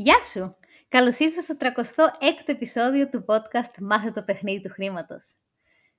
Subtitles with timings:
[0.00, 0.48] Γεια σου!
[0.88, 5.36] Καλώς ήρθες στο 36ο επεισόδιο του podcast «Μάθε το παιχνίδι του χρήματος».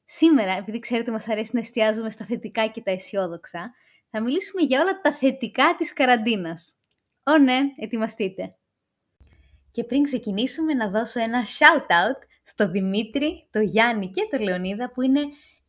[0.06, 3.74] Σήμερα, επειδή ξέρετε μας αρέσει να εστιάζουμε στα θετικά και τα αισιόδοξα,
[4.10, 6.76] θα μιλήσουμε για όλα τα θετικά της καραντίνας.
[7.24, 8.56] Ω ναι, ετοιμαστείτε!
[9.72, 15.02] Και πριν ξεκινήσουμε να δώσω ένα shout-out στο Δημήτρη, το Γιάννη και το Λεωνίδα που
[15.02, 15.22] είναι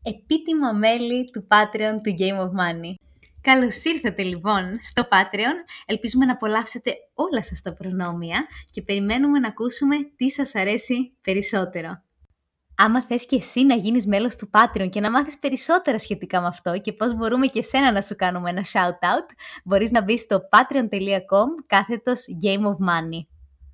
[0.02, 2.94] επίτιμα μέλη του Patreon του Game of Money.
[3.43, 5.56] Καλώς ήρθατε λοιπόν στο Patreon.
[5.86, 12.02] Ελπίζουμε να απολαύσετε όλα σας τα προνόμια και περιμένουμε να ακούσουμε τι σας αρέσει περισσότερο.
[12.74, 16.47] Άμα θες και εσύ να γίνεις μέλος του Patreon και να μάθεις περισσότερα σχετικά με
[16.47, 20.41] αυτό και πώς μπορούμε και εσένα να σου κάνουμε ένα shout-out, μπορείς να μπεις στο
[20.50, 23.27] patreon.com κάθετος Game of Money.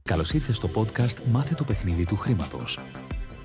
[0.02, 2.78] Καλώς ήρθες στο podcast «Μάθε το παιχνίδι του χρήματος».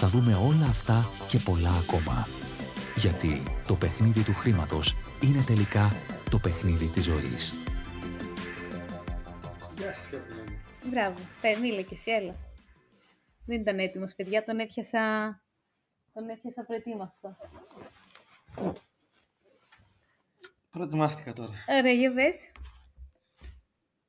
[0.00, 2.26] θα δούμε όλα αυτά και πολλά ακόμα.
[2.96, 5.92] Γιατί το παιχνίδι του χρήματος είναι τελικά
[6.30, 7.54] το παιχνίδι της ζωής.
[9.78, 10.20] Γεια σας,
[10.84, 11.16] Μπράβο.
[11.40, 12.34] Πε, μίλα και εσύ, έλα.
[13.46, 14.44] Δεν ήταν έτοιμος, παιδιά.
[14.44, 15.00] Τον έπιασα,
[16.12, 17.36] τον έπιασα προετοίμαστο.
[20.70, 21.52] Προετοιμάστηκα τώρα.
[21.68, 22.36] Ωραία, για πες.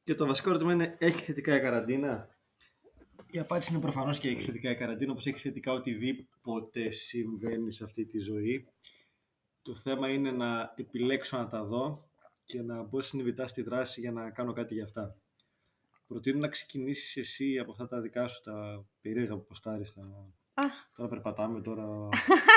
[0.04, 2.30] Και το βασικό ερώτημα είναι, έχει θετικά η καραντίνα;
[3.32, 7.84] Η απάντηση είναι προφανώς και έχει θετικά η καραντίνα, όπως έχει θετικά οτιδήποτε συμβαίνει σε
[7.84, 8.68] αυτή τη ζωή.
[9.62, 12.10] Το θέμα είναι να επιλέξω να τα δω
[12.44, 15.16] και να μπω συνειδητά στη δράση για να κάνω κάτι για αυτά.
[16.08, 19.94] Προτείνω να ξεκινήσεις εσύ από αυτά τα δικά σου, τα περίεργα που ποστάρεις.
[19.94, 20.34] Τα...
[20.96, 22.10] Τώρα περπατάμε, τώρα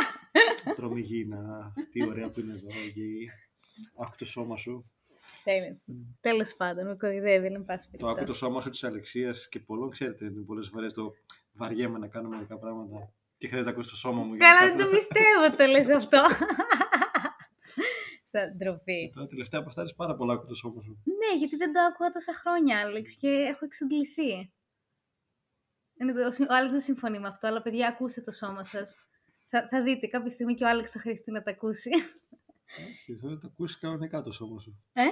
[0.77, 1.73] τρώμε υγιεινά.
[1.91, 3.29] Τι ωραία που είναι εδώ, γη.
[3.97, 4.91] Άκου το σώμα σου.
[5.45, 5.81] Τέλο.
[6.21, 9.91] Τέλος πάντων, με κορυδεύει, δεν πας Το άκου το σώμα σου της Αλεξίας και πολλών,
[9.91, 11.13] ξέρετε, πολλές φορές το
[11.53, 13.13] βαριέμαι να κάνω μερικά πράγματα.
[13.39, 14.37] Και χρειάζεται να ακούσεις το σώμα μου.
[14.37, 16.23] Καλά, δεν το πιστεύω το λες αυτό.
[18.31, 19.11] Σαν ντροπή.
[19.15, 21.03] Τώρα τελευταία αποστάρει πάρα πολλά άκου το σώμα σου.
[21.05, 24.53] Ναι, γιατί δεν το άκουγα τόσα χρόνια, Άλεξ, και έχω εξαντληθεί.
[26.49, 28.97] Ο Άλεξ δεν συμφωνεί με αυτό, αλλά παιδιά, ακούστε το σώμα σας.
[29.49, 31.91] Θα, θα δείτε κάποια στιγμή και ο Άλεξ θα χρειαστεί να τα ακούσει.
[32.79, 34.83] Όχι, θα το ακούσει κανονικά το σώμα σου.
[34.93, 35.03] Ε;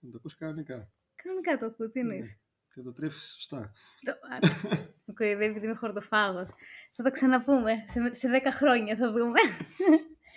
[0.00, 0.90] Θα το ακούσει κανονικά.
[1.22, 2.74] Κανονικά το ακούω, τι εννοείς; Ναι.
[2.74, 3.72] Και το τρέφεις σωστά.
[5.04, 6.50] Μου κορυδεύει επειδή είμαι χορτοφάγος.
[6.92, 7.72] Θα το ξαναπούμε.
[7.86, 9.40] Σε, σε 10 χρόνια θα δούμε.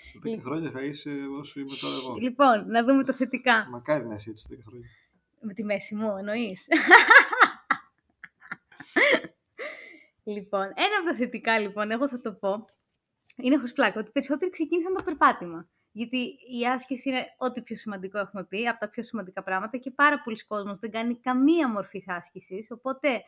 [0.04, 2.16] Σε 10 χρόνια θα είσαι όσο είμαι τώρα εγώ.
[2.16, 3.68] Λοιπόν, να δούμε το θετικά.
[3.70, 4.88] Μακάρι να είσαι έτσι 10 χρόνια.
[5.40, 6.68] Με τη μέση μου, εννοείς;
[10.24, 12.66] λοιπόν, ένα από τα θετικά, λοιπόν, εγώ θα το πω,
[13.36, 15.70] είναι έχω πλάκα, ότι περισσότεροι ξεκίνησαν το περπάτημα.
[15.92, 16.18] Γιατί
[16.60, 20.22] η άσκηση είναι ό,τι πιο σημαντικό έχουμε πει, από τα πιο σημαντικά πράγματα και πάρα
[20.22, 23.22] πολλοί κόσμος δεν κάνει καμία μορφή άσκησης, οπότε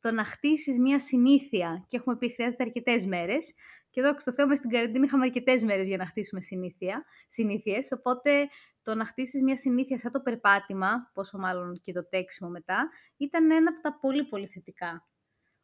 [0.00, 3.54] το να χτίσεις μια συνήθεια, και έχουμε πει χρειάζεται αρκετές μέρες,
[3.90, 7.92] και εδώ στο Θεό μες στην καραντίνα είχαμε αρκετές μέρες για να χτίσουμε συνήθεια, συνήθειες,
[7.92, 8.48] οπότε
[8.82, 13.50] το να χτίσεις μια συνήθεια σαν το περπάτημα, πόσο μάλλον και το τέξιμο μετά, ήταν
[13.50, 15.08] ένα από τα πολύ πολύ θετικά.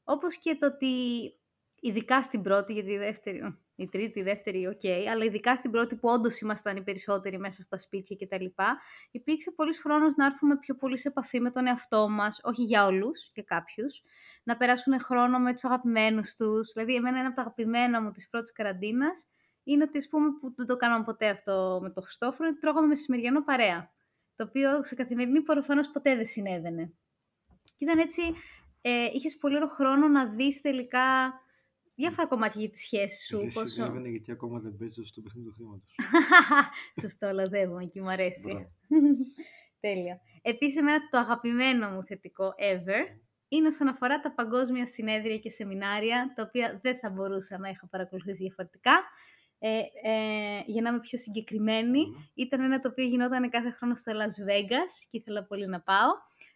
[0.04, 0.86] Όπως και το ότι
[1.80, 5.70] ειδικά στην πρώτη, γιατί η δεύτερη, η τρίτη, η δεύτερη, OK, okay, αλλά ειδικά στην
[5.70, 8.44] πρώτη που όντως ήμασταν οι περισσότεροι μέσα στα σπίτια κτλ.
[9.10, 12.86] Υπήρξε πολύς χρόνος να έρθουμε πιο πολύ σε επαφή με τον εαυτό μας, όχι για
[12.86, 14.02] όλους, και κάποιους,
[14.42, 16.72] να περάσουν χρόνο με τους αγαπημένους τους.
[16.72, 19.26] Δηλαδή, εμένα ένα από τα αγαπημένα μου της πρώτης καραντίνας
[19.64, 22.86] είναι ότι, ας πούμε, που δεν το κάναμε ποτέ αυτό με το Χριστόφορο, ότι τρώγαμε
[22.86, 23.94] μεσημεριανό παρέα.
[24.36, 26.92] Το οποίο σε καθημερινή προφανώς ποτέ δεν συνέβαινε.
[27.64, 28.22] Και ήταν έτσι,
[28.80, 31.34] ε, είχες πολύ ωραίο χρόνο να δεις τελικά
[31.96, 33.38] διάφορα κομμάτια για τη σχέση σου.
[33.38, 33.66] Δεν πόσο...
[33.66, 35.94] συνέβαινε γιατί ακόμα δεν παίζει στο παιχνίδι του χρήματος.
[37.00, 38.68] Σωστό, λαδεύομαι και μου αρέσει.
[39.80, 40.20] Τέλεια.
[40.42, 46.32] Επίσης, εμένα το αγαπημένο μου θετικό ever είναι όσον αφορά τα παγκόσμια συνέδρια και σεμινάρια,
[46.36, 49.04] τα οποία δεν θα μπορούσα να είχα παρακολουθήσει διαφορετικά.
[49.58, 52.00] Ε, ε, για να είμαι πιο συγκεκριμένη,
[52.34, 56.10] ήταν ένα το οποίο γινόταν κάθε χρόνο στο Las Vegas και ήθελα πολύ να πάω.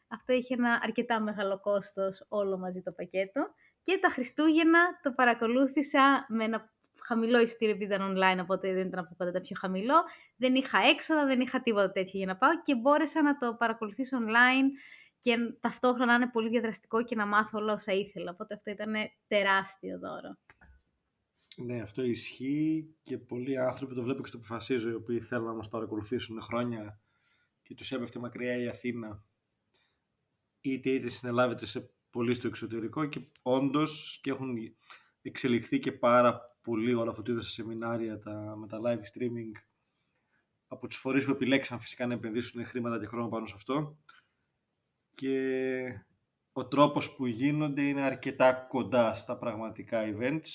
[0.08, 3.40] Αυτό είχε ένα αρκετά μεγάλο κόστος όλο μαζί το πακέτο.
[3.82, 6.70] Και τα Χριστούγεννα το παρακολούθησα με ένα
[7.02, 9.94] χαμηλό εισιτήριο επειδή ήταν online, οπότε δεν ήταν από πάντα πιο χαμηλό.
[10.36, 14.18] Δεν είχα έξοδα, δεν είχα τίποτα τέτοιο για να πάω και μπόρεσα να το παρακολουθήσω
[14.18, 14.68] online
[15.18, 18.30] και ταυτόχρονα να είναι πολύ διαδραστικό και να μάθω όλα όσα ήθελα.
[18.30, 18.94] Οπότε αυτό ήταν
[19.26, 20.38] τεράστιο δώρο.
[21.56, 25.54] Ναι, αυτό ισχύει και πολλοί άνθρωποι το βλέπω και στο αποφασίζω, οι οποίοι θέλουν να
[25.54, 27.00] μας παρακολουθήσουν χρόνια
[27.62, 29.24] και τους έπεφτε μακριά η Αθήνα
[30.60, 34.56] είτε είτε στην Ελλάδα είτε σε πολύ στο εξωτερικό και όντως και έχουν
[35.22, 37.10] εξελιχθεί και πάρα πολύ όλα.
[37.10, 39.60] Αυτό το είδος σεμινάρια τα, με τα live streaming.
[40.68, 43.98] Από τις φορείς που επιλέξαν φυσικά να επενδύσουν χρήματα και χρόνο πάνω σε αυτό.
[45.14, 46.02] Και
[46.52, 50.48] ο τρόπος που γίνονται είναι αρκετά κοντά στα πραγματικά events.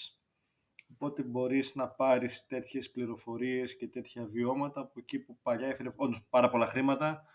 [0.94, 6.26] Οπότε μπορείς να πάρεις τέτοιες πληροφορίες και τέτοια βιώματα από εκεί που παλιά έφερε όντως
[6.30, 7.26] πάρα πολλά χρήματα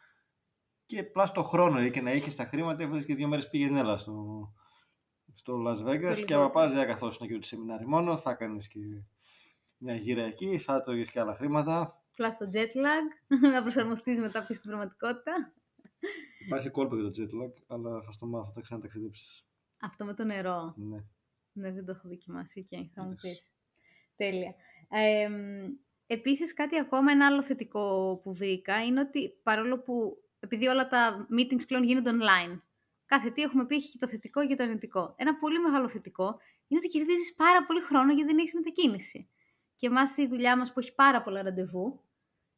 [0.91, 3.81] και απλά στο χρόνο ή και να είχες τα χρήματα έφερες και δύο μέρες πήγαινε
[3.81, 4.15] έλα στο,
[5.35, 8.79] στο Las Vegas και άμα πας δεν καθόσουν και το σεμινάρι μόνο, θα κάνεις και
[9.79, 12.03] μια γύρα εκεί, θα το και άλλα χρήματα.
[12.11, 13.07] Φλά στο jet lag,
[13.53, 15.33] να προσαρμοστείς μετά πίσω στην πραγματικότητα.
[16.47, 19.47] Υπάρχει κόλπο για το jet lag, αλλά θα στο μάθω, θα ξαναταξιδέψεις.
[19.81, 20.75] Αυτό με το νερό.
[20.77, 20.99] Ναι.
[21.53, 22.61] Ναι, δεν το έχω δοκιμάσει.
[22.61, 23.53] Οκ, okay, θα μου πεις.
[24.17, 24.55] Τέλεια.
[24.89, 25.29] Ε,
[26.07, 31.27] επίσης, κάτι ακόμα, ένα άλλο θετικό που βρήκα, είναι ότι παρόλο που, επειδή όλα τα
[31.39, 32.61] meetings πλέον γίνονται online,
[33.07, 35.15] κάθε τι έχουμε πει έχει το θετικό και το αρνητικό.
[35.17, 39.29] Ένα πολύ μεγάλο θετικό είναι ότι κερδίζεις πάρα πολύ χρόνο γιατί δεν έχεις μετακίνηση.
[39.75, 42.05] Και εμάς η δουλειά μας που έχει πάρα πολλά ραντεβού,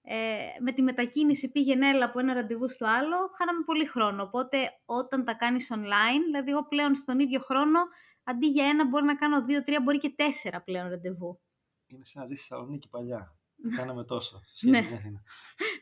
[0.02, 0.16] ε,
[0.60, 4.22] με τη μετακίνηση πήγαινε έλα από ένα ραντεβού στο άλλο, χάναμε πολύ χρόνο.
[4.22, 7.80] Οπότε όταν τα κάνεις online, δηλαδή εγώ πλέον στον ίδιο χρόνο,
[8.24, 11.40] αντί για ένα μπορεί να κάνω δύο, τρία, μπορεί και τέσσερα πλέον ραντεβού.
[11.86, 13.36] Είναι σαν να ζήσεις στη Θεσσαλονίκη παλιά.
[13.76, 14.40] Κάναμε τόσο.
[14.60, 14.82] ναι,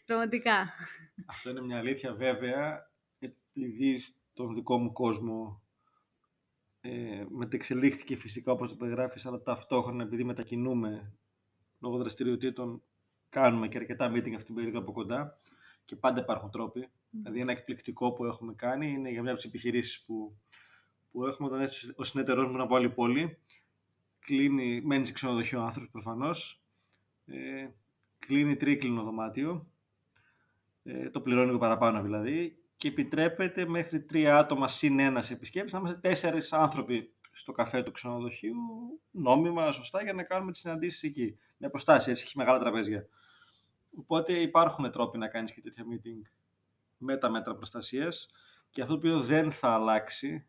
[0.06, 0.72] πραγματικά.
[1.26, 4.00] Αυτό είναι μια αλήθεια βέβαια, επειδή
[4.32, 5.62] τον δικό μου κόσμο
[6.80, 11.12] ε, μετεξελίχθηκε φυσικά όπως το περιγράφεις, αλλά ταυτόχρονα επειδή μετακινούμε
[11.78, 12.82] λόγω δραστηριοτήτων
[13.28, 15.40] κάνουμε και αρκετά meeting αυτή την περίοδο από κοντά
[15.84, 16.88] και πάντα υπάρχουν τρόποι.
[17.10, 20.38] Δηλαδή ένα εκπληκτικό που έχουμε κάνει είναι για μια από τις επιχειρήσεις που,
[21.10, 23.38] που έχουμε όταν έρθει ο συνεταιρός μου από άλλη πόλη.
[24.18, 26.59] Κλείνει, μένει σε ξενοδοχείο άνθρωπος προφανώς.
[27.30, 27.68] Ε,
[28.18, 29.66] κλείνει τρίκλινο δωμάτιο.
[30.82, 35.78] Ε, το πληρώνει το παραπάνω δηλαδή και επιτρέπεται μέχρι τρία άτομα συν ένας επισκέπτης να
[35.78, 38.56] είμαστε τέσσερις άνθρωποι στο καφέ του ξενοδοχείου,
[39.10, 41.38] νόμιμα, σωστά, για να κάνουμε τις συναντήσεις εκεί.
[41.56, 43.06] Με αποστάσει, έτσι, έχει μεγάλα τραπέζια.
[43.96, 46.30] Οπότε υπάρχουν τρόποι να κάνεις και τέτοια meeting
[46.98, 48.28] με τα μέτρα προστασίας.
[48.70, 50.46] Και αυτό που δεν θα αλλάξει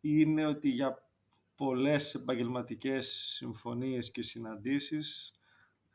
[0.00, 1.08] είναι ότι για
[1.56, 5.32] πολλές επαγγελματικές συμφωνίες και συναντήσεις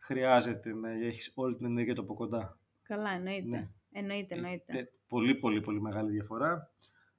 [0.07, 2.59] χρειάζεται να έχεις όλη την ενέργεια του από κοντά.
[2.83, 3.47] Καλά, εννοείται.
[3.49, 3.69] Ναι.
[3.91, 4.91] Εννοείται, ε, εννοείται.
[5.07, 6.71] Πολύ, πολύ, πολύ μεγάλη διαφορά.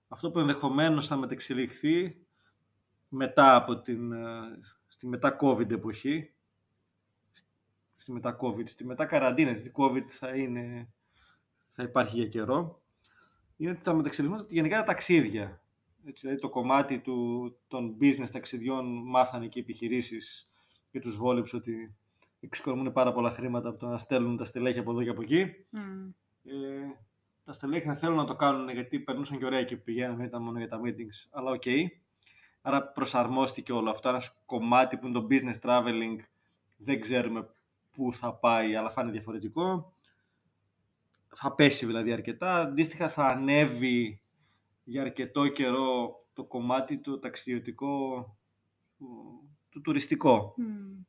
[0.09, 2.27] Αυτό που ενδεχομένως θα μετεξελιχθεί
[3.09, 6.33] μετά από την ε, στη μετά-COVID εποχή,
[7.97, 10.93] στη μετά-COVID, στη μετά-καραντίνα, γιατί COVID θα, είναι,
[11.73, 12.83] θα υπάρχει για καιρό,
[13.57, 15.63] είναι ότι θα μετεξελιχθούν γενικά τα ταξίδια.
[16.05, 20.51] Έτσι, δηλαδή το κομμάτι του, των business ταξιδιών μάθανε και οι επιχειρήσεις
[20.91, 21.97] και τους βόλεψε ότι
[22.41, 25.47] εξοικονομούν πάρα πολλά χρήματα από το να στέλνουν τα στελέχη από εδώ και από εκεί.
[25.73, 26.13] Μμ.
[26.45, 26.53] Ε,
[27.45, 30.43] τα στελέχη θα θέλουν να το κάνουν γιατί περνούσαν και ωραία και πηγαίνουν, δεν ήταν
[30.43, 31.63] μόνο για τα meetings, αλλά OK.
[31.65, 31.85] Okay.
[32.61, 34.09] Άρα προσαρμόστηκε όλο αυτό.
[34.09, 36.17] Ένα κομμάτι που είναι το business traveling
[36.77, 37.49] δεν ξέρουμε
[37.91, 39.93] πού θα πάει, αλλά θα είναι διαφορετικό.
[41.35, 42.61] Θα πέσει δηλαδή αρκετά.
[42.61, 44.23] Αντίστοιχα θα ανέβει
[44.85, 48.25] για αρκετό καιρό το κομμάτι το ταξιδιωτικό,
[49.71, 50.55] του τουριστικό.
[50.59, 51.05] Mm.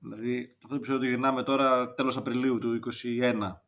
[0.00, 2.80] Δηλαδή, αυτό το επεισόδιο το γυρνάμε τώρα τέλος Απριλίου του
[3.20, 3.60] 2021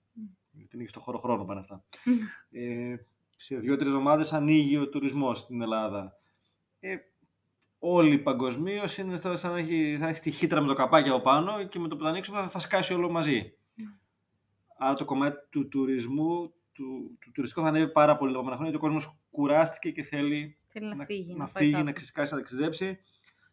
[0.69, 1.85] την έχει στο χώρο χρόνο πάνε αυτά.
[2.61, 2.95] ε,
[3.37, 6.17] σε δύο-τρεις εβδομάδες ανοίγει ο τουρισμός στην Ελλάδα.
[6.81, 6.97] Ε,
[7.79, 11.79] όλοι παγκοσμίως είναι σαν να έχει, έχεις τη χύτρα με το καπάκι από πάνω και
[11.79, 13.57] με το που θα ανοίξουμε θα σκάσει όλο μαζί.
[14.79, 18.73] Άρα το κομμάτι του τουρισμού, του, του τουριστικού θα ανέβει πάρα πολύ τα επόμενα χρόνια
[18.73, 22.39] γιατί ο κόσμος κουράστηκε και θέλει, θέλει να, φύγει, να, να, φύγει, να ξεσκάσει, να
[22.39, 22.99] ταξιδέψει.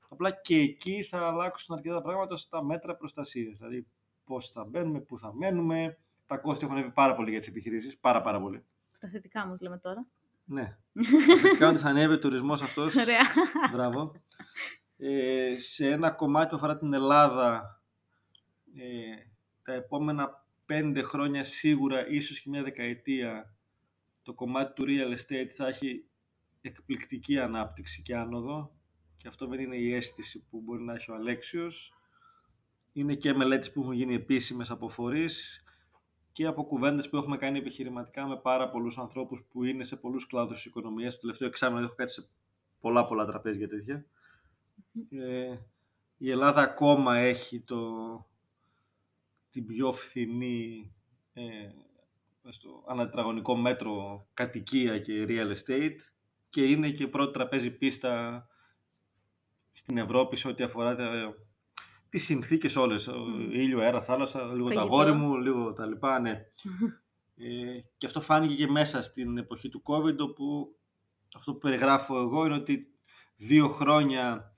[0.09, 3.57] Απλά και εκεί θα αλλάξουν αρκετά πράγματα στα μέτρα προστασίας.
[3.57, 3.87] Δηλαδή
[4.25, 7.97] πώς θα μπαίνουμε, πού θα μένουμε, τα κόστη έχουν ανέβει πάρα πολύ για τις επιχειρήσεις.
[7.97, 8.65] Πάρα, πάρα πολύ.
[8.99, 10.07] Τα θετικά όμως λέμε τώρα.
[10.45, 10.77] Ναι.
[10.93, 12.95] Τα θετικά ότι θα ανέβει ο τουρισμός αυτός.
[12.95, 13.21] Ωραία.
[13.71, 14.11] Μπράβο.
[14.97, 17.79] Ε, σε ένα κομμάτι που αφορά την Ελλάδα,
[18.75, 19.29] ε,
[19.63, 23.53] τα επόμενα πέντε χρόνια σίγουρα, ίσως και μια δεκαετία,
[24.23, 26.05] το κομμάτι του real estate θα έχει
[26.61, 28.78] εκπληκτική ανάπτυξη και άνοδο
[29.19, 31.93] και αυτό δεν είναι η αίσθηση που μπορεί να έχει ο Αλέξιος.
[32.93, 35.63] Είναι και μελέτες που έχουν γίνει επίσημες από φορείς
[36.31, 40.27] και από κουβέντες που έχουμε κάνει επιχειρηματικά με πάρα πολλούς ανθρώπους που είναι σε πολλούς
[40.27, 41.13] κλάδους της οικονομίας.
[41.13, 42.27] Το τελευταίο εξάμεινο έχω κάτι σε
[42.79, 44.05] πολλά πολλά τραπέζια τέτοια.
[45.09, 45.57] Ε,
[46.17, 47.79] η Ελλάδα ακόμα έχει το,
[49.51, 50.93] την πιο φθηνή
[51.33, 51.69] ε,
[52.49, 55.97] στο ανατετραγωνικό μέτρο κατοικία και real estate
[56.49, 58.43] και είναι και πρώτο τραπέζι πίστα
[59.79, 61.33] στην Ευρώπη σε ό,τι αφορά τα,
[62.09, 63.51] τις συνθήκες όλες, mm.
[63.51, 66.31] ήλιο, αέρα, θάλασσα, λίγο τα γόρι μου, λίγο τα λοιπά, ναι.
[67.37, 70.75] ε, και αυτό φάνηκε και μέσα στην εποχή του COVID, όπου
[71.35, 72.87] Αυτό που περιγράφω εγώ είναι ότι
[73.35, 74.53] δύο χρόνια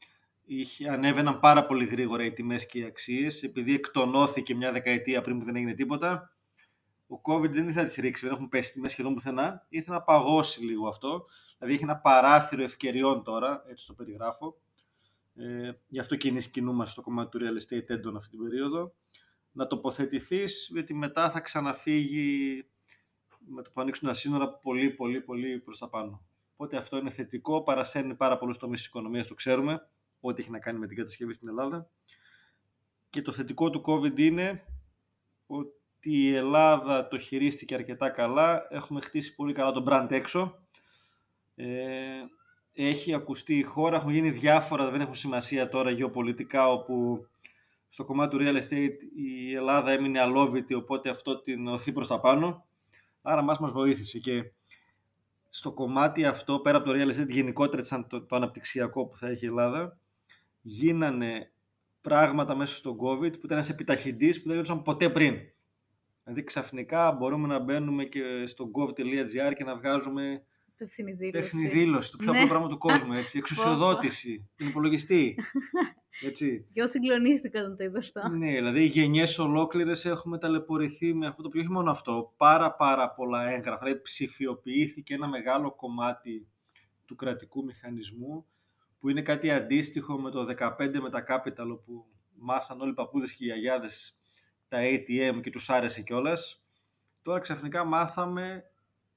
[0.46, 5.40] είχε, ανέβαιναν πάρα πολύ γρήγορα οι τιμές και οι αξίες, επειδή εκτονώθηκε μια δεκαετία πριν
[5.40, 6.36] που δεν έγινε τίποτα.
[7.08, 9.66] Ο COVID δεν ήθελε να τις ρίξει, δεν έχουν πέσει τιμές σχεδόν πουθενά.
[9.70, 11.26] Ήθελε να παγώσει λίγο αυτό.
[11.58, 14.56] Δηλαδή έχει ένα παράθυρο ευκαιριών τώρα, έτσι το περιγράφω.
[15.36, 18.94] Ε, γι' αυτό και κινούμαστε στο κομμάτι του real estate έντονα αυτή την περίοδο.
[19.52, 22.66] Να τοποθετηθείς, γιατί μετά θα ξαναφύγει
[23.48, 26.22] με το που ανοίξουν τα σύνορα πολύ, πολύ, πολύ προς τα πάνω.
[26.54, 29.88] Οπότε αυτό είναι θετικό, παρασέρνει πάρα πολλούς τομείς της οικονομίας, το ξέρουμε,
[30.20, 31.90] ό,τι έχει να κάνει με την κατασκευή στην Ελλάδα.
[33.10, 34.66] Και το θετικό του COVID είναι
[35.48, 35.72] ότι
[36.02, 40.66] η Ελλάδα το χειρίστηκε αρκετά καλά, έχουμε χτίσει πολύ καλά τον brand έξω.
[41.56, 41.68] Ε,
[42.74, 47.26] έχει ακουστεί η χώρα, έχουν γίνει διάφορα, δεν έχουν σημασία τώρα γεωπολιτικά, όπου
[47.90, 52.20] στο κομμάτι του real estate η Ελλάδα έμεινε αλόβητη, οπότε αυτό την οθεί προς τα
[52.20, 52.66] πάνω.
[53.22, 54.52] Άρα μας μας βοήθησε και
[55.50, 59.28] στο κομμάτι αυτό, πέρα από το real estate, γενικότερα σαν το, το αναπτυξιακό που θα
[59.28, 59.98] έχει η Ελλάδα,
[60.62, 61.52] γίνανε
[62.02, 65.36] πράγματα μέσα στον COVID που ήταν ένας επιταχυντής που δεν γίνονταν ποτέ πριν.
[66.24, 70.44] Δηλαδή ξαφνικά μπορούμε να μπαίνουμε και στο gov.gr και να βγάζουμε
[70.84, 71.38] Ευθύνη δήλωση.
[71.38, 72.50] Ευθύνη δήλωση, το πιο απλό ναι.
[72.50, 73.14] πράγμα του κόσμου.
[73.14, 73.38] Έτσι.
[73.42, 75.38] Εξουσιοδότηση, την υπολογιστή.
[76.28, 76.68] Έτσι.
[76.72, 78.38] Και όσοι συγκλονίστηκα όταν το είπες αυτό.
[78.38, 82.34] Ναι, δηλαδή γενιές ολόκληρες έχουμε ταλαιπωρηθεί με αυτό το οποίο όχι μόνο αυτό.
[82.38, 83.78] Πάρα πάρα πολλά έγγραφα.
[83.84, 86.48] Δηλαδή ψηφιοποιήθηκε ένα μεγάλο κομμάτι
[87.06, 88.46] του κρατικού μηχανισμού
[89.00, 93.34] που είναι κάτι αντίστοιχο με το 15 με τα capital που μάθαν όλοι οι παππούδες
[93.34, 94.20] και οι γιαγιάδες
[94.68, 96.64] τα ATM και τους άρεσε κιόλας.
[97.22, 98.71] Τώρα ξαφνικά μάθαμε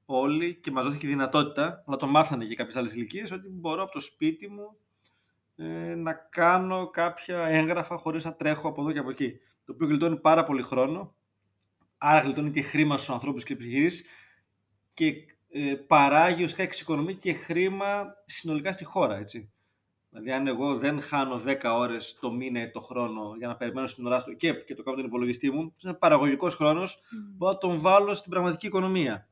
[0.07, 3.83] όλοι και μας δόθηκε η δυνατότητα, αλλά το μάθανε και κάποιες άλλες ηλικίες, ότι μπορώ
[3.83, 4.77] από το σπίτι μου
[5.57, 9.33] ε, να κάνω κάποια έγγραφα χωρίς να τρέχω από εδώ και από εκεί.
[9.65, 11.15] Το οποίο γλιτώνει πάρα πολύ χρόνο,
[11.99, 14.07] άρα γλιτώνει και χρήμα στους ανθρώπους και επιχειρήσεις
[14.95, 15.15] και
[15.51, 19.53] ε, παράγει ουσιαστικά εξοικονομεί και χρήμα συνολικά στη χώρα, έτσι.
[20.11, 23.87] Δηλαδή, αν εγώ δεν χάνω 10 ώρες το μήνα ή το χρόνο για να περιμένω
[23.87, 27.35] στην ώρα στο ΚΕΠ και το κάνω τον υπολογιστή μου, είναι παραγωγικός χρόνος, mm.
[27.37, 29.29] μπορώ να τον βάλω στην πραγματική οικονομία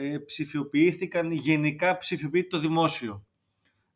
[0.00, 3.26] ε, ψηφιοποιήθηκαν, γενικά ψηφιοποιείται το δημόσιο.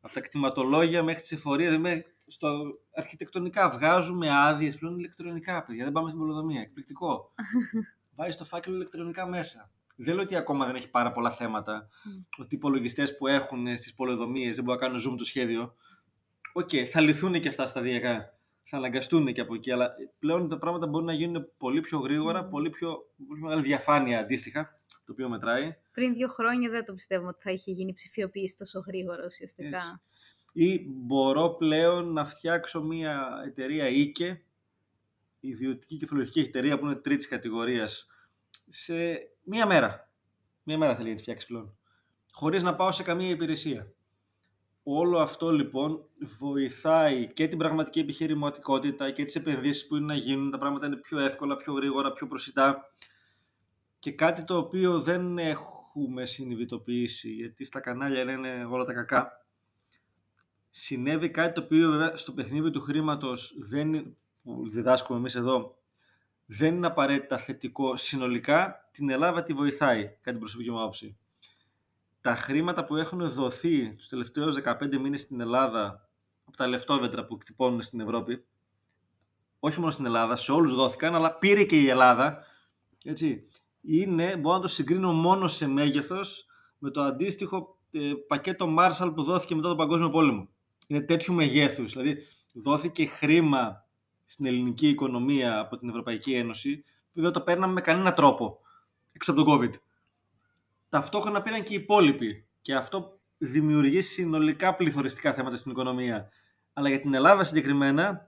[0.00, 5.84] Από τα κτηματολόγια μέχρι τις εφορίες, στο αρχιτεκτονικά βγάζουμε άδειες πλέον ηλεκτρονικά, παιδιά.
[5.84, 6.60] Δεν πάμε στην πολεοδομία.
[6.60, 7.32] Εκπληκτικό.
[8.16, 9.70] Βάζει το φάκελο ηλεκτρονικά μέσα.
[9.96, 11.88] Δεν λέω ότι ακόμα δεν έχει πάρα πολλά θέματα.
[11.88, 12.24] Μμ.
[12.38, 15.74] Ότι οι υπολογιστές που έχουν στις πολεοδομίες δεν μπορούν να κάνουν zoom το σχέδιο.
[16.52, 18.38] OK, okay, θα λυθούν και αυτά σταδιακά.
[18.62, 19.72] Θα αναγκαστούν και από εκεί.
[19.72, 22.50] Αλλά πλέον τα πράγματα μπορούν να γίνουν πολύ πιο γρήγορα, μμ.
[22.50, 22.88] πολύ πιο,
[23.26, 25.76] πολύ πιο μεγάλη διαφάνεια αντίστοιχα το οποίο μετράει.
[25.92, 29.76] Πριν δύο χρόνια δεν το πιστεύω ότι θα είχε γίνει ψηφιοποίηση τόσο γρήγορα ουσιαστικά.
[29.76, 30.00] Έτσι.
[30.52, 34.42] Ή μπορώ πλέον να φτιάξω μια εταιρεία οίκε,
[35.40, 38.06] ιδιωτική κεφαλογική εταιρεία που είναι τρίτης κατηγορίας,
[38.68, 38.94] σε
[39.44, 40.10] μία μέρα.
[40.62, 41.76] Μία μέρα θέλει να τη φτιάξει πλέον.
[42.32, 43.92] Χωρίς να πάω σε καμία υπηρεσία.
[44.82, 50.50] Όλο αυτό λοιπόν βοηθάει και την πραγματική επιχειρηματικότητα και τις επενδύσεις που είναι να γίνουν.
[50.50, 52.94] Τα πράγματα είναι πιο εύκολα, πιο γρήγορα, πιο προσιτά
[54.02, 59.46] και κάτι το οποίο δεν έχουμε συνειδητοποιήσει, γιατί στα κανάλια λένε όλα τα κακά.
[60.70, 65.78] Συνέβη κάτι το οποίο βέβαια στο παιχνίδι του χρήματος δεν, που διδάσκουμε εμείς εδώ
[66.46, 68.88] δεν είναι απαραίτητα θετικό συνολικά.
[68.92, 71.16] Την Ελλάδα τη βοηθάει, κάτι την προσωπική μου άποψη.
[72.20, 76.08] Τα χρήματα που έχουν δοθεί τους τελευταίους 15 μήνες στην Ελλάδα
[76.44, 78.44] από τα λεφτόβεντρα που κτυπώνουν στην Ευρώπη,
[79.58, 82.44] όχι μόνο στην Ελλάδα, σε όλους δόθηκαν, αλλά πήρε και η Ελλάδα.
[83.04, 83.46] Έτσι
[83.82, 86.46] είναι, μπορώ να το συγκρίνω μόνο σε μέγεθος
[86.78, 90.48] με το αντίστοιχο ε, πακέτο Marshall που δόθηκε μετά τον Παγκόσμιο Πόλεμο.
[90.88, 92.16] Είναι τέτοιου μεγέθους, δηλαδή
[92.52, 93.86] δόθηκε χρήμα
[94.24, 98.58] στην ελληνική οικονομία από την Ευρωπαϊκή Ένωση που δεν το παίρναμε με κανένα τρόπο
[99.12, 99.72] έξω από τον COVID.
[100.88, 106.28] Ταυτόχρονα πήραν και οι υπόλοιποι και αυτό δημιουργεί συνολικά πληθωριστικά θέματα στην οικονομία.
[106.72, 108.20] Αλλά για την Ελλάδα συγκεκριμένα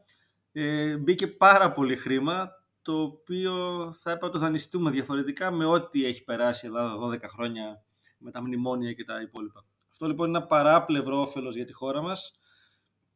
[0.52, 2.50] ε, μπήκε πάρα πολύ χρήμα
[2.84, 3.52] το οποίο
[3.92, 7.84] θα έπρεπε να το δανειστούμε διαφορετικά με ό,τι έχει περάσει η Ελλάδα 12 χρόνια
[8.18, 9.64] με τα μνημόνια και τα υπόλοιπα.
[9.90, 12.32] Αυτό λοιπόν είναι ένα παράπλευρο όφελος για τη χώρα μας,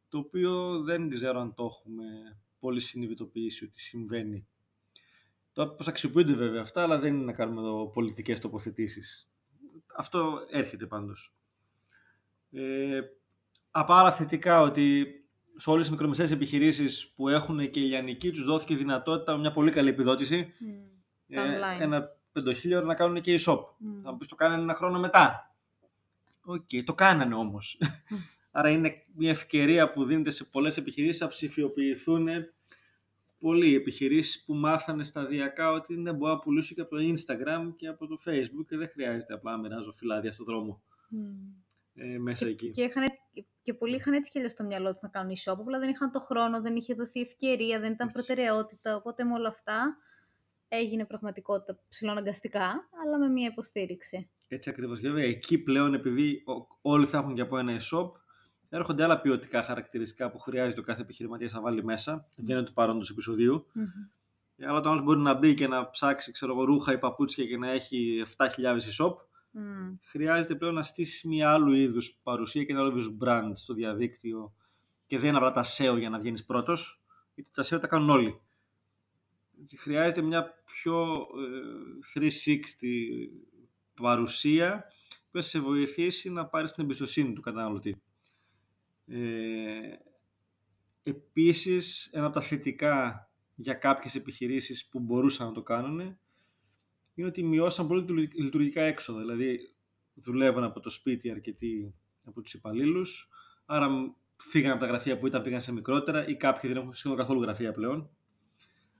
[0.09, 2.05] το οποίο δεν ξέρω αν το έχουμε
[2.59, 4.47] πολύ συνειδητοποιήσει ότι συμβαίνει.
[5.53, 9.31] Τώρα πώς αξιοποιούνται βέβαια αυτά, αλλά δεν είναι να κάνουμε εδώ πολιτικές τοποθετήσεις.
[9.97, 11.35] Αυτό έρχεται πάντως.
[12.51, 13.01] Ε,
[13.71, 15.07] άρα θετικά ότι
[15.59, 19.71] σε όλες τις μικρομεσαίες επιχειρήσεις που έχουν και λιανική τους δόθηκε δυνατότητα με μια πολύ
[19.71, 20.53] καλή επιδότηση.
[20.61, 20.99] Μμ.
[21.29, 23.59] Ε, ένα πεντοχίλιαρο να κάνουν και e-shop.
[23.59, 24.01] Μμ.
[24.03, 25.55] Θα μου πεις το κάνανε ένα χρόνο μετά.
[26.45, 27.79] OK, okay, το κάνανε όμως.
[27.81, 27.87] Μμ.
[28.51, 32.29] Άρα είναι μια ευκαιρία που δίνεται σε πολλές επιχειρήσεις να ψηφιοποιηθούν
[33.39, 37.89] πολλές επιχειρήσεις που μάθανε σταδιακά ότι ναι, μπορώ να πουλήσω και από το Instagram και
[37.89, 40.83] από το Facebook και δεν χρειάζεται απλά να μοιράζω φυλάδια στον δρόμο.
[41.13, 41.63] Mm.
[41.95, 42.71] ε, μέσα Και, εκεί.
[42.71, 43.21] και, είχαν έτσι,
[43.69, 46.11] και πολλοί είχαν έτσι και αλλιώς στο μυαλό τους να κάνουν e-shop, απλά δεν είχαν
[46.11, 48.13] το χρόνο, δεν είχε δοθεί ευκαιρία, δεν ήταν Έτσι.
[48.25, 49.97] προτεραιότητα, οπότε με όλα αυτά
[50.69, 54.29] έγινε πραγματικότητα ψηλοαναγκαστικά, αλλά με μια υποστήριξη.
[54.49, 55.01] Έτσι ακριβώς.
[55.01, 58.11] Και βέβαια εκεί πλέον επειδή ο- όλοι θα έχουν και από ένα e-shop,
[58.69, 62.29] έρχονται άλλα ποιοτικά χαρακτηριστικά που χρειάζεται ο κάθε επιχειρηματίας να βάλει μέσα.
[62.37, 63.67] Δεν είναι του παρόντος επεισοδίου.
[63.73, 63.85] Μμμ.
[64.57, 67.57] Ε, Αλλά όταν μπορεί να μπει και να ψάξει ξέρω, εγώ, ρούχα ή παπούτσια και
[67.57, 69.15] να έχει 7.000 e-shop,
[69.59, 69.97] Μμ.
[70.03, 74.55] χρειάζεται πλέον να στήσεις μια άλλου είδους παρουσία και ένα άλλο είδους brand στο διαδίκτυο.
[75.07, 77.03] Και δεν είναι απλά τα SEO για να βγαίνεις πρώτος,
[77.35, 78.41] γιατί τα SEO τα κάνουν όλοι.
[79.63, 81.27] Έτσι, Χρειάζεται μια πιο
[82.15, 82.29] ε, 360
[83.95, 84.85] παρουσία
[85.31, 88.03] που θα σε βοηθήσει να πάρεις την εμπιστοσύνη του καταναλωτή.
[89.07, 89.19] Ε,
[91.03, 96.19] επίσης, ένα από τα θετικά για κάποιες επιχειρήσεις που μπορούσαν να το κάνουν
[97.19, 99.19] είναι ότι μειώσαν πολύ τα λειτουργ- λειτουργικά έξοδα.
[99.19, 99.75] Δηλαδή,
[100.15, 101.95] δουλεύουν από το σπίτι αρκετοί
[102.25, 103.29] από τους υπαλλήλους,
[103.67, 106.93] άρα μ, φύγαν από τα γραφεία που ήταν, πήγαν σε μικρότερα ή κάποιοι δεν έχουν
[106.93, 108.11] σχεδόν καθόλου γραφεία πλέον.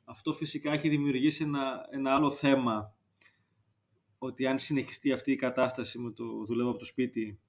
[0.05, 2.95] Αυτό φυσικά έχει δημιουργήσει ένα, ένα άλλο θέμα
[4.19, 7.41] ότι αν συνεχιστεί αυτή η κατάσταση με το δουλεύω από το σπίτι,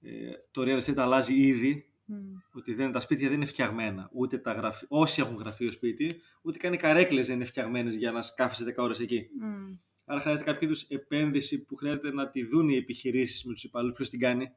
[0.00, 2.16] ε, το real estate αλλάζει ήδη Μμ.
[2.52, 4.10] ότι δεν, τα σπίτια δεν είναι φτιαγμένα.
[4.12, 8.12] Ούτε τα γραφεία, όσοι έχουν γραφείο σπίτι, ούτε καν οι καρέκλες δεν είναι φτιαγμένες για
[8.12, 9.28] να κάθεσαι 10 ώρες εκεί.
[9.40, 9.74] Μμ.
[10.04, 13.92] Άρα χρειάζεται κάποιου είδους επένδυση που χρειάζεται να τη δουν οι επιχειρήσεις με τους υπαλλήλους.
[13.92, 14.52] Ποιος την κάνει;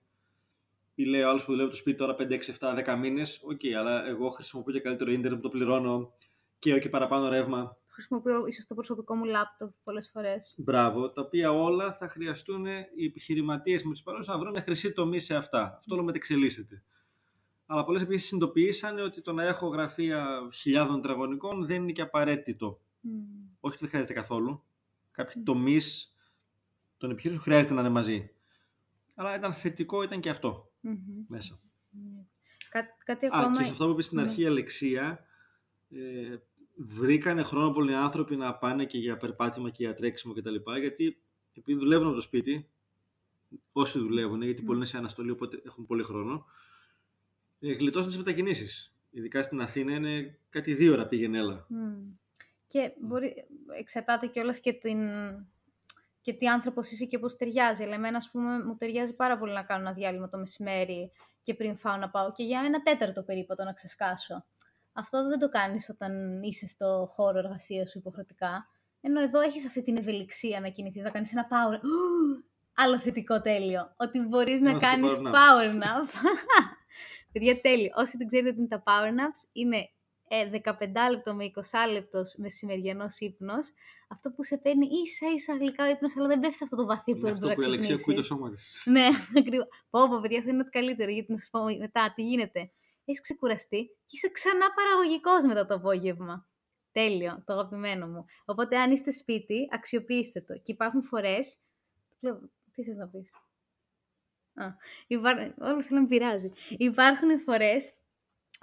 [0.95, 3.39] Ή λέει ο άλλος που δουλεύει το σπίτι τώρα 5, 6, 7, 10 μήνες.
[3.43, 6.13] Οκ, αλλά εγώ χρησιμοποιώ και καλύτερο ίντερνετ που το πληρώνω
[6.59, 7.77] και και παραπάνω ρεύμα.
[7.87, 10.55] Χρησιμοποιώ ίσως το προσωπικό μου λάπτοπ πολλές φορές.
[10.57, 15.19] Μπράβο, τα οποία όλα θα χρειαστούν οι επιχειρηματίες με τους υπαλλήλους να βρουν χρυσή τομή
[15.19, 15.75] σε αυτά.
[15.77, 16.83] Αυτό όλο μετεξελίσσεται.
[17.65, 22.79] Αλλά πολλές επιχειρήσεις συνειδητοποίησαν ότι το να έχω γραφεία χιλιάδων τετραγωνικών δεν είναι και απαραίτητο.
[23.01, 23.11] Μμ.
[23.59, 24.63] Όχι ότι δεν χρειάζεται καθόλου.
[25.11, 26.15] Κάποιοι τομείς
[26.97, 28.29] των επιχειρήσεων χρειάζεται να είναι μαζί.
[29.15, 30.95] Αλλά ήταν θετικό, ήταν και αυτό Μμμ.
[31.27, 31.59] μέσα.
[31.89, 32.25] Ναι.
[32.69, 33.57] Κά- κάτι Α, ακόμα...
[33.57, 34.27] και σε αυτό που είπες στην Ναι.
[34.27, 35.25] αρχή η Αλεξία,
[35.89, 36.37] ε,
[36.77, 40.55] βρήκανε χρόνο πολλοί άνθρωποι να πάνε και για περπάτημα και για τρέξιμο κτλ.
[40.79, 41.21] Γιατί
[41.53, 42.69] επειδή δουλεύουν από το σπίτι,
[43.71, 46.45] όσοι δουλεύουν, γιατί πολλοί είναι σε αναστολή, οπότε έχουν πολύ χρόνο,
[47.59, 48.93] ε, γλιτώσαν τις μετακινήσεις.
[49.11, 51.65] Ειδικά στην Αθήνα είναι κάτι δύο ώρα πήγαινε έλα.
[51.69, 52.15] Μμ.
[52.67, 53.45] Και μπορεί,
[53.79, 54.99] εξαρτάται κιόλας και, την,
[56.21, 57.83] και τι άνθρωπος είσαι και πώς ταιριάζει.
[57.83, 61.53] Αλλά εμένα, ας πούμε, μου ταιριάζει πάρα πολύ να κάνω ένα διάλειμμα το μεσημέρι και
[61.53, 64.45] πριν φάω να πάω και για ένα τέταρτο περίπατο να ξεσκάσω.
[64.93, 68.69] Αυτό δεν το κάνεις όταν είσαι στο χώρο εργασίας σου υποχρεωτικά.
[69.01, 71.79] Ενώ εδώ έχεις αυτή την ευελιξία να κινηθείς, να κάνεις ένα power.
[72.83, 73.93] Άλλο θετικό τέλειο.
[73.97, 76.05] Ότι μπορείς να Έμαθα το κάνεις power nap.
[76.95, 77.27] power nap.
[77.31, 77.89] Παιδιά, τέλειο.
[77.95, 79.89] Όσοι δεν ξέρετε τι είναι τα power naps, είναι
[80.27, 83.71] ε, 15 λεπτό με 20 λεπτό μεσημεριανός ύπνος.
[84.07, 86.85] Αυτό που σε παίρνει ίσα ίσα γλυκά ο ύπνος, αλλά δεν πέφτει σε αυτό το
[86.85, 88.27] βαθύ που Είναι δεν αυτό μπορεί που η να Αλεξία ακούει το ξυπνήσει.
[88.27, 88.83] σώμα της.
[88.85, 89.07] Ναι,
[89.39, 89.67] ακριβώς.
[89.89, 91.11] Πω, πω, παιδιά, αυτό είναι το καλύτερο.
[91.11, 92.71] Γιατί να σα πω μετά τι γίνεται.
[93.05, 96.47] Έχεις ξεκουραστεί και είσαι ξανά παραγωγικός μετά το απόγευμα.
[96.91, 98.25] Τέλειο, το αγαπημένο μου.
[98.45, 100.53] Οπότε, αν είστε σπίτι, αξιοποιήστε το.
[100.57, 101.57] Και υπάρχουν φορές.
[102.73, 103.31] Τι θες να πεις;
[104.55, 104.65] Α,
[105.07, 105.37] υπάρ...
[105.39, 106.51] Όλο θέλω να με πειράζει.
[106.77, 107.93] Υπάρχουν φορές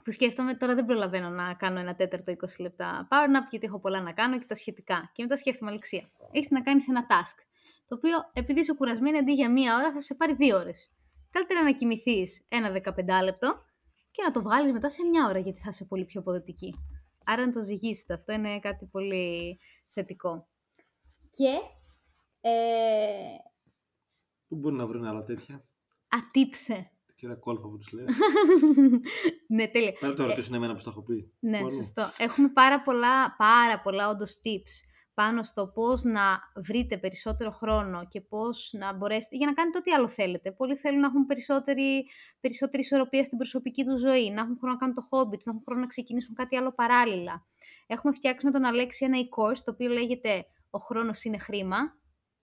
[0.04, 3.80] που σκέφτομαι, τώρα δεν προλαβαίνω να κάνω ένα τέταρτο 20 λεπτά power nap, γιατί έχω
[3.80, 5.10] πολλά να κάνω και τα σχετικά.
[5.12, 7.38] Και μετά σκέφτομαι, Αλεξία, έχεις να κάνεις ένα task,
[7.86, 10.92] το οποίο επειδή είσαι κουρασμένη αντί για μία ώρα θα σε πάρει δύο ώρες.
[11.30, 13.62] Καλύτερα να κοιμηθείς ένα 15 λεπτό
[14.10, 16.74] και να το βγάλει μετά σε μια ώρα, γιατί θα είσαι πολύ πιο αποδοτική.
[17.24, 18.14] Άρα να το ζυγίσετε.
[18.14, 20.48] Αυτό είναι κάτι πολύ θετικό.
[21.30, 21.60] Και.
[22.40, 22.50] Ε,
[24.48, 25.64] Πού μπορούν να βρουν άλλα τέτοια;
[26.18, 26.90] Ατύψε.
[27.06, 28.06] Τέτοια κόλπα που τους λες.
[29.56, 29.92] ναι, τέλεια.
[29.92, 31.32] Πρέπει να το ρωτήσουν εμένα που το έχω πει.
[31.38, 31.74] Ναι, Μπορούν.
[31.74, 32.10] σωστό.
[32.18, 38.20] Έχουμε πάρα πολλά, πάρα πολλά όντως tips πάνω στο πώς να βρείτε περισσότερο χρόνο και
[38.20, 40.52] πώς να μπορέσετε, για να κάνετε ό,τι άλλο θέλετε.
[40.52, 42.06] Πολλοί θέλουν να έχουν περισσότερη,
[42.40, 45.52] περισσότερη ισορροπία στην προσωπική τους ζωή, να έχουν χρόνο να κάνουν το hobby τους, να
[45.52, 47.46] έχουν χρόνο να ξεκινήσουν κάτι άλλο παράλληλα.
[47.86, 51.78] Έχουμε φτιάξει με τον Αλέξη ένα e-course, το οποίο λέγεται «Ο χρόνος είναι χρήμα»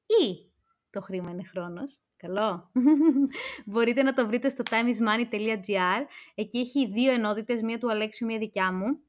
[0.05, 0.51] ή
[0.89, 2.01] «Το χρήμα είναι χρόνος».
[2.21, 2.71] Καλό.
[3.65, 6.01] Μπορείτε να το βρείτε στο timeismoney.gr.
[6.36, 8.99] Εκεί έχει δύο ενότητες, μία του Αλέξιου, μία δικιά μου.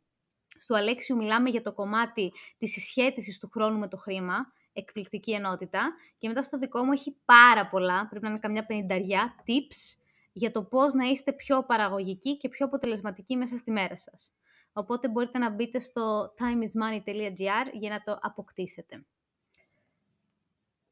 [0.59, 5.95] Στο Αλέξιου μιλάμε για το κομμάτι της συσχέτισης του χρόνου με το χρήμα, εκπληκτική ενότητα.
[6.19, 10.01] Και μετά στο δικό μου έχει πάρα πολλά, πρέπει να είναι καμιά πενηνταριά, tips
[10.33, 14.33] για το πώς να είστε πιο παραγωγικοί και πιο αποτελεσματικοί μέσα στη μέρα σας.
[14.73, 19.05] Οπότε μπορείτε να μπείτε στο timeismoney.gr για να το αποκτήσετε.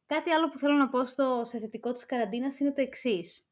[0.09, 3.43] Κάτι άλλο που θέλω να πω στο σε θετικό της καραντίνας είναι το εξής.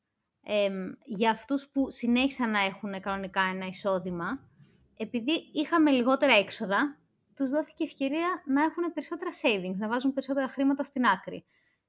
[0.42, 4.48] Εμ, για αυτούς που συνέχισαν να έχουν κανονικά ένα εισόδημα,
[4.96, 6.98] επειδή είχαμε λιγότερα έξοδα,
[7.36, 11.44] τους δόθηκε ευκαιρία να έχουν περισσότερα savings, να βάζουν περισσότερα χρήματα στην άκρη.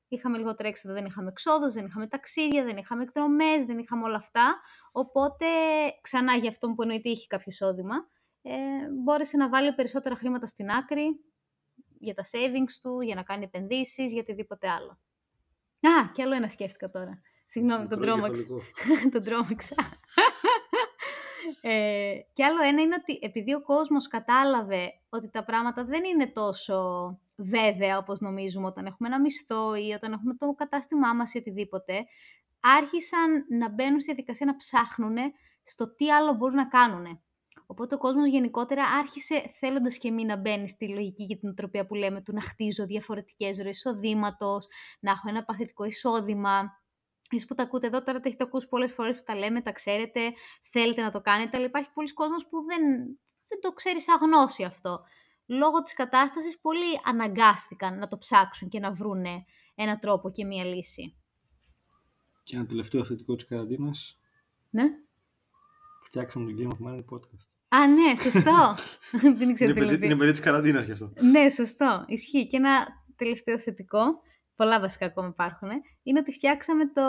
[0.08, 4.18] Είχαμε λίγο τρέξιδα, δεν είχαμε εξόδους, δεν είχαμε ταξίδια, δεν είχαμε εκδρομές, δεν είχαμε όλα
[4.18, 4.62] αυτά.
[4.92, 5.46] Οπότε,
[6.02, 7.96] ξανά για αυτό που εννοείται είχε κάποιο εισόδημα,
[8.42, 8.56] ε,
[9.04, 11.20] μπόρεσε να βάλει περισσότερα χρήματα στην άκρη
[12.00, 15.00] για τα savings του, για να κάνει επενδύσεις, για οτιδήποτε άλλο.
[15.96, 17.22] Α, και άλλο ένα σκέφτηκα τώρα.
[17.46, 18.46] Συγγνώμη, τον τρόμαξα.
[19.14, 19.76] τον τρόμαξα.
[21.62, 26.28] Ε, και άλλο ένα είναι ότι επειδή ο κόσμος κατάλαβε ότι τα πράγματα δεν είναι
[26.28, 26.80] τόσο
[27.36, 32.06] βέβαια όπως νομίζουμε όταν έχουμε ένα μισθό ή όταν έχουμε το κατάστημά μας ή οτιδήποτε,
[32.60, 35.16] άρχισαν να μπαίνουν στη διαδικασία να ψάχνουν
[35.64, 37.20] στο τι άλλο μπορούν να κάνουν.
[37.70, 41.86] Οπότε ο κόσμος γενικότερα άρχισε θέλοντας και μη να μπαίνει στη λογική για την οτροπία
[41.86, 44.68] που λέμε του να χτίζω διαφορετικές ροές εισοδήματος,
[45.00, 46.82] να έχω ένα παθητικό εισόδημα,
[47.30, 49.72] εσείς που τα ακούτε εδώ, τώρα τα έχετε ακούσει πολλές φορές που τα λέμε, τα
[49.72, 50.34] ξέρετε,
[50.72, 53.06] θέλετε να το κάνετε, αλλά υπάρχει πολλοί κόσμος που δεν,
[53.48, 55.04] δεν το ξέρει σαν γνώση αυτό.
[55.46, 60.64] Λόγω της κατάστασης, πολλοί αναγκάστηκαν να το ψάξουν και να βρούνε ένα τρόπο και μία
[60.64, 61.16] λύση.
[62.44, 64.20] Και ένα τελευταίο θετικό της καραντίνας.
[64.70, 64.84] Ναι.
[66.04, 67.57] Φτιάξαμε το Game of Money podcast.
[67.70, 68.76] Α, ναι, σωστό.
[69.38, 71.14] δεν είναι, παιδί, είναι παιδί της καραντίνας γι' αυτό.
[71.20, 72.06] Ναι, σωστό.
[72.08, 72.48] Ισχύει.
[72.48, 74.22] Και ένα τελευταίο θετικό
[74.58, 75.70] πολλά βασικά ακόμα υπάρχουν,
[76.04, 77.02] είναι ότι φτιάξαμε το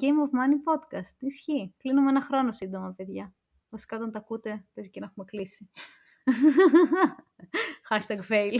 [0.00, 1.16] Game of Money podcast.
[1.18, 1.74] Ισχύει.
[1.78, 3.34] Κλείνουμε ένα χρόνο σύντομα, παιδιά.
[3.68, 5.70] Βασικά όταν τα ακούτε, θες και να έχουμε κλείσει.
[7.90, 8.58] Hashtag fail.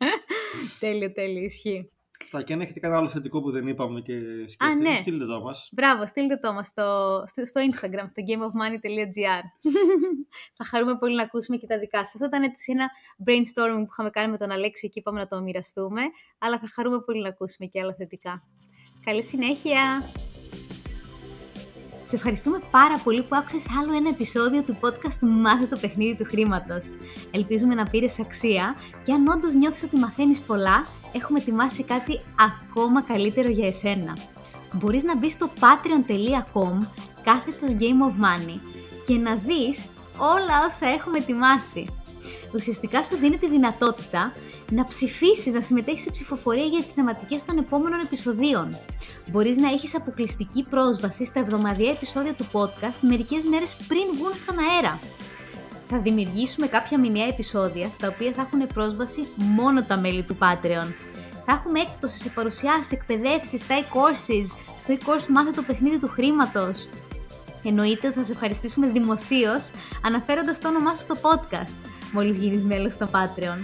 [0.80, 1.92] τέλειο, τέλειο, ισχύει.
[2.34, 4.12] Αυτά και αν έχετε κανένα άλλο θετικό που δεν είπαμε και
[4.46, 4.96] σκέφτεται, ναι.
[4.96, 5.68] στείλτε το μας.
[5.72, 9.42] Μπράβο, στείλτε το μας στο, στο, Instagram, στο gameofmoney.gr.
[10.56, 12.14] Θα χαρούμε πολύ να ακούσουμε και τα δικά σας.
[12.14, 12.90] Αυτό ήταν έτσι ένα
[13.26, 16.00] brainstorming που είχαμε κάνει με τον Αλέξιο και είπαμε να το μοιραστούμε,
[16.38, 18.42] αλλά θα χαρούμε πολύ να ακούσουμε και άλλα θετικά.
[19.04, 20.02] Καλή συνέχεια!
[22.14, 26.24] Σε ευχαριστούμε πάρα πολύ που άκουσες άλλο ένα επεισόδιο του podcast Μάθε το παιχνίδι του
[26.24, 26.84] χρήματος.
[27.30, 33.02] Ελπίζουμε να πήρες αξία και αν όντως νιώθεις ότι μαθαίνεις πολλά, έχουμε ετοιμάσει κάτι ακόμα
[33.02, 34.16] καλύτερο για εσένα.
[34.74, 36.86] Μπορείς να μπεις στο patreon.com
[37.22, 38.58] κάθετος Game of Money
[39.06, 41.86] και να δεις όλα όσα έχουμε ετοιμάσει.
[42.54, 44.32] Ουσιαστικά σου δίνει τη δυνατότητα
[44.70, 48.78] να ψηφίσεις, να συμμετέχεις σε ψηφοφορία για τις θεματικές των επόμενων επεισοδίων.
[49.26, 54.56] Μπορείς να έχεις αποκλειστική πρόσβαση στα εβδομαδιαία επεισόδια του podcast μερικές μέρες πριν βγουν στον
[54.58, 54.98] αέρα.
[55.86, 60.92] Θα δημιουργήσουμε κάποια μηνιαία επεισόδια στα οποία θα έχουν πρόσβαση μόνο τα μέλη του Patreon.
[61.46, 66.88] Θα έχουμε έκπτωση σε παρουσιάσεις, εκπαιδεύσεις, στα e-courses, στο e-course μάθε το παιχνίδι του χρήματος.
[67.64, 69.70] Εννοείται ότι θα σε ευχαριστήσουμε δημοσίως
[70.02, 71.78] αναφέροντας το όνομά σου στο podcast,
[72.12, 73.58] μόλις γίνεις μέλος στο Patreon.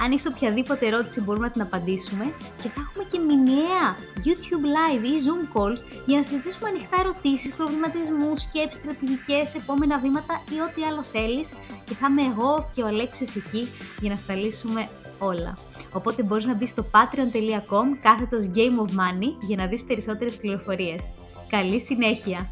[0.00, 2.24] Αν έχεις οποιαδήποτε ερώτηση μπορούμε να την απαντήσουμε
[2.62, 3.86] και θα έχουμε και μηνιαία
[4.24, 10.42] YouTube Live ή Zoom Calls για να συζητήσουμε ανοιχτά ερωτήσεις, προβληματισμούς, σκέψεις, στρατηγικές, επόμενα βήματα
[10.54, 13.68] ή ό,τι άλλο θέλεις και θα είμαι εγώ και ο Αλέξιος εκεί
[14.00, 15.56] για να στα λύσουμε όλα.
[15.92, 21.12] Οπότε μπορείς να μπεις στο patreon.com κάθετος Game of Money για να δεις περισσότερες πληροφορίες.
[21.48, 22.50] Καλή συνέχεια!